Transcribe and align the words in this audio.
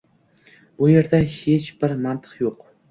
Bu 0.79 0.89
yerda 0.93 1.21
hech 1.37 1.71
bir 1.85 1.97
mantiq 2.09 2.39
yo‘q. 2.47 2.71